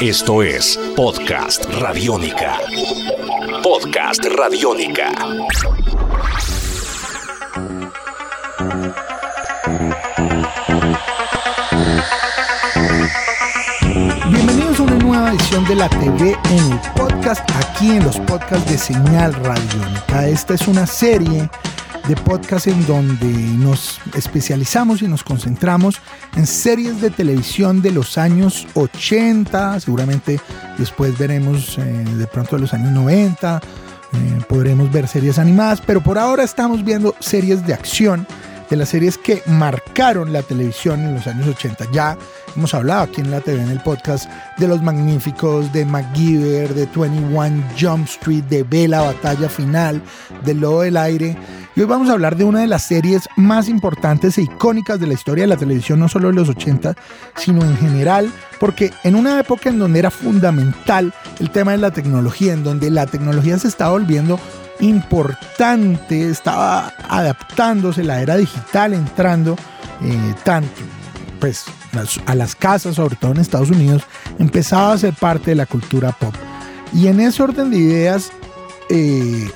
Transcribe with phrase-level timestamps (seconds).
[0.00, 2.60] Esto es Podcast Radiónica.
[3.64, 5.10] Podcast Radiónica.
[14.28, 18.70] Bienvenidos a una nueva edición de la TV en el podcast, aquí en los podcasts
[18.70, 20.28] de Señal Radiónica.
[20.28, 21.50] Esta es una serie
[22.08, 26.00] de podcast en donde nos especializamos y nos concentramos
[26.36, 30.40] en series de televisión de los años 80, seguramente
[30.78, 36.02] después veremos eh, de pronto de los años 90, eh, podremos ver series animadas, pero
[36.02, 38.26] por ahora estamos viendo series de acción
[38.70, 41.90] de las series que marcaron la televisión en los años 80.
[41.92, 42.16] Ya
[42.56, 46.86] hemos hablado aquí en la TV, en el podcast, de Los Magníficos, de MacGyver, de
[46.86, 50.02] 21 Jump Street, de Bella, Batalla Final,
[50.44, 51.36] de Lobo del Aire.
[51.76, 55.06] Y hoy vamos a hablar de una de las series más importantes e icónicas de
[55.06, 56.94] la historia de la televisión, no solo de los 80,
[57.36, 61.90] sino en general, porque en una época en donde era fundamental el tema de la
[61.90, 64.40] tecnología, en donde la tecnología se estaba volviendo
[64.80, 69.56] importante, estaba adaptándose la era digital, entrando
[70.02, 70.82] eh, tanto
[71.40, 71.64] pues,
[72.26, 74.02] a las casas, sobre todo en Estados Unidos,
[74.38, 76.34] empezaba a ser parte de la cultura pop.
[76.92, 78.30] Y en ese orden de ideas
[78.88, 79.50] eh,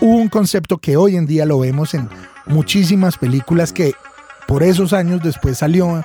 [0.00, 2.08] hubo un concepto que hoy en día lo vemos en
[2.46, 3.94] muchísimas películas que
[4.46, 6.04] por esos años después salió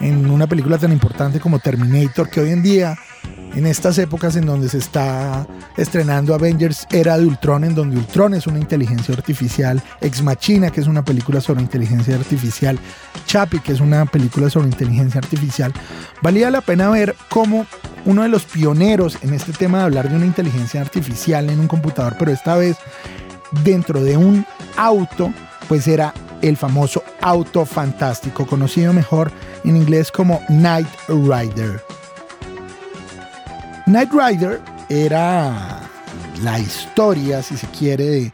[0.00, 2.98] en una película tan importante como Terminator, que hoy en día
[3.56, 5.46] en estas épocas en donde se está
[5.78, 10.82] estrenando Avengers Era de Ultron, en donde Ultron es una inteligencia artificial, Ex Machina, que
[10.82, 12.78] es una película sobre inteligencia artificial,
[13.24, 15.72] Chappie, que es una película sobre inteligencia artificial,
[16.20, 17.66] valía la pena ver cómo
[18.04, 21.66] uno de los pioneros en este tema de hablar de una inteligencia artificial en un
[21.66, 22.76] computador, pero esta vez
[23.64, 24.44] dentro de un
[24.76, 25.32] auto,
[25.66, 26.12] pues era
[26.42, 29.32] el famoso auto fantástico, conocido mejor
[29.64, 31.95] en inglés como Night Rider.
[33.86, 35.80] Knight Rider era
[36.42, 38.32] la historia, si se quiere, de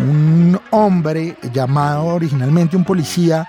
[0.00, 3.46] un hombre llamado originalmente un policía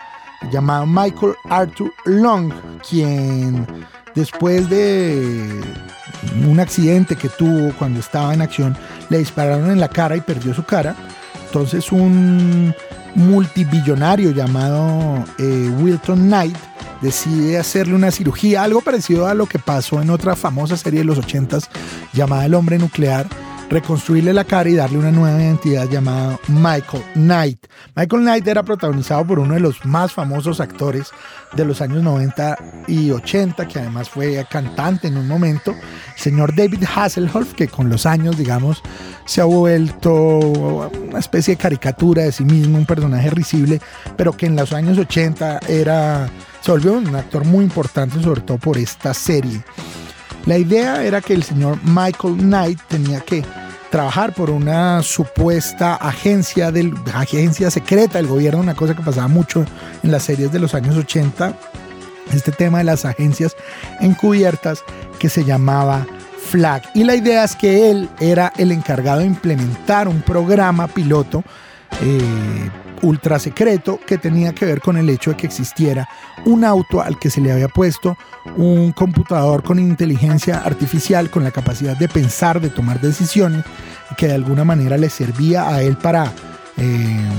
[0.51, 2.53] llamado Michael Arthur Long,
[2.87, 3.65] quien
[4.13, 5.61] después de
[6.47, 8.77] un accidente que tuvo cuando estaba en acción,
[9.09, 10.95] le dispararon en la cara y perdió su cara.
[11.47, 12.71] Entonces un
[13.15, 16.57] multibillonario llamado eh, Wilton Knight
[17.01, 21.05] decide hacerle una cirugía, algo parecido a lo que pasó en otra famosa serie de
[21.05, 21.67] los 80s
[22.13, 23.27] llamada El hombre nuclear,
[23.71, 27.67] reconstruirle la cara y darle una nueva identidad llamada Michael Knight.
[27.95, 31.11] Michael Knight era protagonizado por uno de los más famosos actores
[31.53, 32.57] de los años 90
[32.87, 37.89] y 80, que además fue cantante en un momento, el señor David Hasselhoff, que con
[37.89, 38.83] los años, digamos,
[39.25, 43.79] se ha vuelto una especie de caricatura de sí mismo, un personaje risible,
[44.17, 46.29] pero que en los años 80 era
[46.61, 49.63] se volvió un actor muy importante, sobre todo por esta serie.
[50.45, 53.43] La idea era que el señor Michael Knight tenía que
[53.89, 59.65] trabajar por una supuesta agencia, del, agencia secreta del gobierno, una cosa que pasaba mucho
[60.01, 61.53] en las series de los años 80,
[62.33, 63.55] este tema de las agencias
[63.99, 64.83] encubiertas
[65.19, 66.07] que se llamaba
[66.49, 66.83] Flag.
[66.93, 71.43] Y la idea es que él era el encargado de implementar un programa piloto
[72.01, 72.69] eh,
[73.01, 76.07] ultra secreto que tenía que ver con el hecho de que existiera
[76.45, 78.17] un auto al que se le había puesto
[78.57, 83.63] un computador con inteligencia artificial, con la capacidad de pensar, de tomar decisiones,
[84.17, 86.31] que de alguna manera le servía a él para...
[86.77, 87.29] Eh,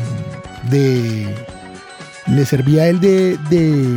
[0.71, 1.35] de,
[2.29, 3.97] le servía a él de, de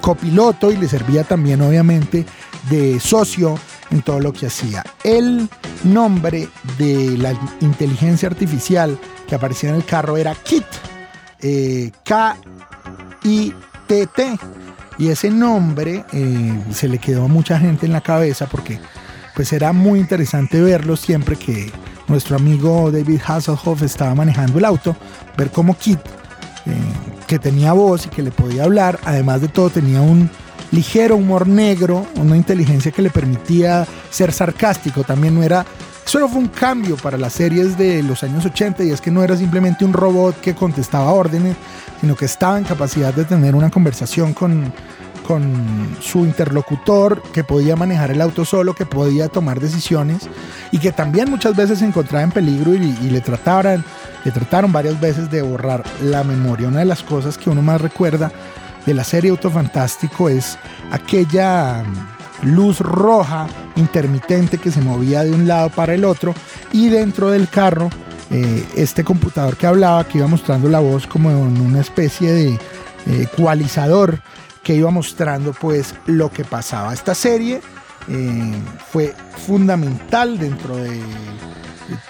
[0.00, 2.26] copiloto y le servía también obviamente
[2.68, 3.56] de socio
[3.90, 4.84] en todo lo que hacía.
[5.04, 5.48] El
[5.84, 10.64] nombre de la inteligencia artificial que aparecía en el carro era KIT,
[11.40, 12.38] eh, K-I-T-T.
[14.96, 18.78] Y ese nombre eh, se le quedó a mucha gente en la cabeza porque
[19.34, 21.72] pues era muy interesante verlo siempre que
[22.06, 24.96] nuestro amigo David Hasselhoff estaba manejando el auto,
[25.36, 25.98] ver cómo Kit,
[26.66, 26.72] eh,
[27.26, 30.30] que tenía voz y que le podía hablar, además de todo tenía un
[30.70, 35.64] ligero humor negro, una inteligencia que le permitía ser sarcástico, también no era
[36.14, 39.10] eso no fue un cambio para las series de los años 80 y es que
[39.10, 41.56] no era simplemente un robot que contestaba órdenes,
[42.00, 44.72] sino que estaba en capacidad de tener una conversación con,
[45.26, 50.28] con su interlocutor, que podía manejar el auto solo, que podía tomar decisiones
[50.70, 53.84] y que también muchas veces se encontraba en peligro y, le, trataron,
[54.24, 56.68] le trataron varias veces de borrar la memoria.
[56.68, 58.30] Una de las cosas que uno más recuerda
[58.86, 60.58] de la serie Auto Fantástico es
[60.92, 61.82] aquella
[62.44, 63.46] luz roja
[63.76, 66.34] intermitente que se movía de un lado para el otro
[66.72, 67.90] y dentro del carro
[68.30, 72.48] eh, este computador que hablaba que iba mostrando la voz como en una especie de
[72.48, 72.58] eh,
[73.06, 74.20] ecualizador
[74.62, 76.94] que iba mostrando pues lo que pasaba.
[76.94, 77.60] Esta serie
[78.08, 78.52] eh,
[78.90, 79.14] fue
[79.46, 81.00] fundamental dentro de,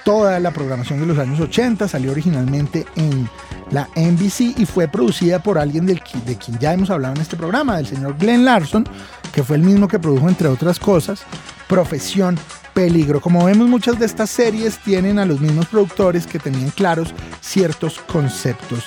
[0.04, 1.88] toda la programación de los años 80.
[1.88, 3.28] Salió originalmente en
[3.70, 7.76] la NBC y fue producida por alguien de quien ya hemos hablado en este programa,
[7.76, 8.88] del señor Glenn Larson,
[9.34, 11.24] que fue el mismo que produjo, entre otras cosas,
[11.68, 12.38] Profesión
[12.72, 13.20] Peligro.
[13.20, 17.98] Como vemos, muchas de estas series tienen a los mismos productores que tenían claros ciertos
[17.98, 18.84] conceptos.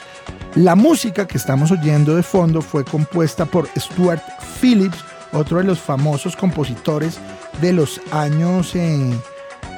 [0.56, 4.24] La música que estamos oyendo de fondo fue compuesta por Stuart
[4.62, 4.98] Phillips,
[5.34, 7.20] otro de los famosos compositores
[7.62, 9.14] de los años, eh,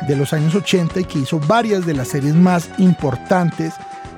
[0.07, 3.73] de los años 80 y que hizo varias de las series más importantes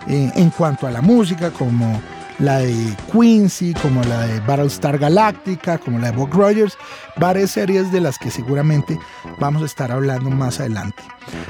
[0.08, 2.02] eh, en cuanto a la música, como
[2.42, 6.78] la de Quincy, como la de Battlestar Galactica, como la de Buck Rogers,
[7.18, 8.98] varias series de las que seguramente
[9.40, 11.04] vamos a estar hablando más adelante.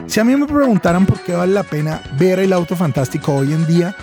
[0.06, 3.54] Si a mí me preguntaran por qué vale la pena ver el auto fantástico hoy
[3.54, 3.96] en día,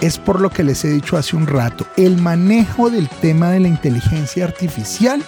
[0.00, 3.58] es por lo que les he dicho hace un rato, el manejo del tema de
[3.58, 5.22] la inteligencia artificial,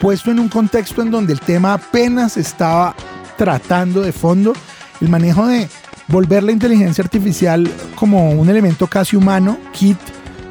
[0.00, 2.94] puesto en un contexto en donde el tema apenas estaba
[3.38, 4.52] tratando de fondo,
[5.00, 5.66] el manejo de
[6.08, 9.96] volver la inteligencia artificial como un elemento casi humano, kit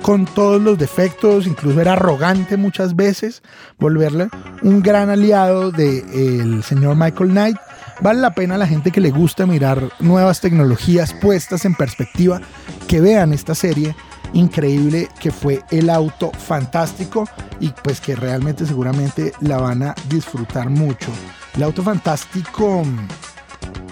[0.02, 3.42] con todos los defectos, incluso era arrogante muchas veces,
[3.80, 4.30] volverla
[4.62, 7.58] un gran aliado del señor Michael Knight.
[8.02, 12.42] Vale la pena a la gente que le gusta mirar nuevas tecnologías puestas en perspectiva,
[12.88, 13.96] que vean esta serie
[14.34, 17.28] increíble que fue El Auto Fantástico
[17.60, 21.12] y pues que realmente seguramente la van a disfrutar mucho.
[21.56, 22.84] El Auto Fantástico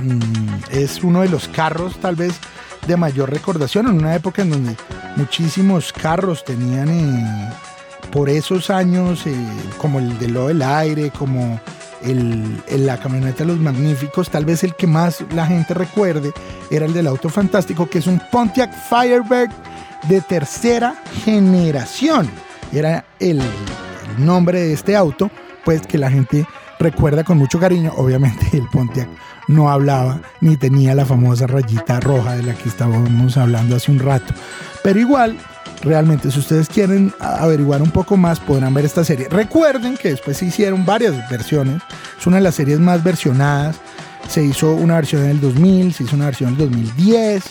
[0.01, 2.33] Mm, es uno de los carros tal vez
[2.87, 4.75] de mayor recordación en una época en donde
[5.15, 7.49] muchísimos carros tenían eh,
[8.11, 9.35] por esos años eh,
[9.77, 11.59] como el de lo del aire, como
[12.01, 16.31] el, la camioneta de los magníficos, tal vez el que más la gente recuerde
[16.71, 19.51] era el del auto fantástico, que es un Pontiac Firebird
[20.07, 20.95] de tercera
[21.25, 22.29] generación.
[22.71, 23.41] Era el
[24.17, 25.29] nombre de este auto,
[25.65, 26.45] pues que la gente
[26.79, 29.07] recuerda con mucho cariño, obviamente el Pontiac
[29.47, 33.99] no hablaba ni tenía la famosa rayita roja de la que estábamos hablando hace un
[33.99, 34.33] rato.
[34.83, 35.37] Pero igual,
[35.81, 39.27] realmente si ustedes quieren averiguar un poco más podrán ver esta serie.
[39.29, 41.81] Recuerden que después se hicieron varias versiones,
[42.19, 43.77] es una de las series más versionadas.
[44.27, 47.43] Se hizo una versión en el 2000, se hizo una versión en el 2010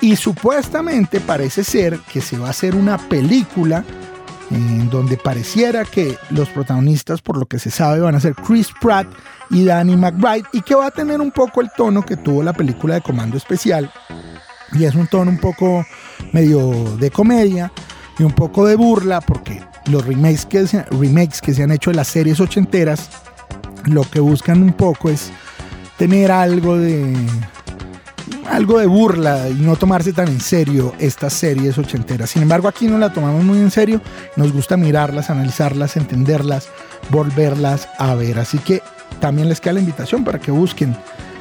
[0.00, 3.84] y supuestamente parece ser que se va a hacer una película
[4.50, 8.70] en donde pareciera que los protagonistas, por lo que se sabe, van a ser Chris
[8.80, 9.06] Pratt
[9.50, 12.52] y Danny McBride, y que va a tener un poco el tono que tuvo la
[12.52, 13.90] película de Comando Especial,
[14.72, 15.84] y es un tono un poco
[16.32, 17.72] medio de comedia
[18.18, 21.90] y un poco de burla, porque los remakes que se, remakes que se han hecho
[21.90, 23.08] de las series ochenteras,
[23.84, 25.30] lo que buscan un poco es
[25.96, 27.14] tener algo de
[28.50, 32.30] algo de burla y no tomarse tan en serio estas series ochenteras.
[32.30, 34.00] Sin embargo, aquí no la tomamos muy en serio.
[34.36, 36.68] Nos gusta mirarlas, analizarlas, entenderlas,
[37.10, 38.38] volverlas a ver.
[38.38, 38.82] Así que
[39.20, 40.96] también les queda la invitación para que busquen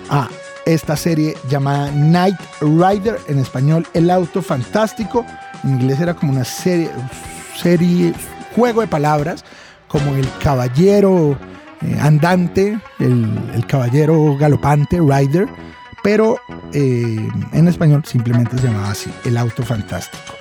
[0.10, 0.30] a
[0.66, 5.26] esta serie llamada Night Rider, en español El Auto Fantástico.
[5.64, 6.90] En inglés era como una serie,
[7.56, 8.14] serie
[8.56, 9.44] juego de palabras,
[9.88, 11.38] como el caballero
[11.82, 15.48] eh, andante, el, el caballero galopante, Rider
[16.06, 16.40] pero
[16.72, 20.36] eh, en español simplemente se llamaba así, El Auto Fantástico.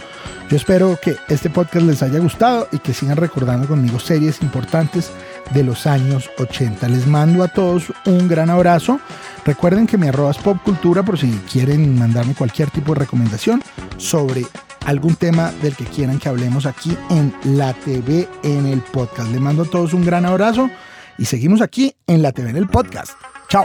[0.51, 5.11] Yo espero que este podcast les haya gustado y que sigan recordando conmigo series importantes
[5.55, 6.87] de los años 80.
[6.91, 9.01] Les mando a todos un gran abrazo.
[9.47, 13.63] Recuerden que mi arroba es popcultura por si quieren mandarme cualquier tipo de recomendación
[13.97, 14.45] sobre
[14.85, 19.31] algún tema del que quieran que hablemos aquí en la TV en el podcast.
[19.31, 20.69] Les mando a todos un gran abrazo
[21.17, 23.13] y seguimos aquí en la TV en el podcast.
[23.49, 23.65] Chao.